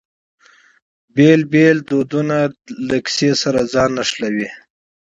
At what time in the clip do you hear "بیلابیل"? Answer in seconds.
1.15-1.77